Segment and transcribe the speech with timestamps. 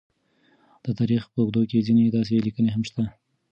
[0.83, 3.03] د تاریخ په اوږدو کې ځینې داسې لیکنې هم شته،